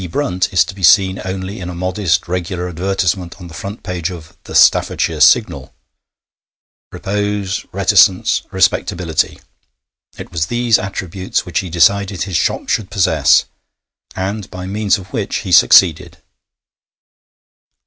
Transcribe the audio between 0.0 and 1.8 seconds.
Brunt' is to be seen only in a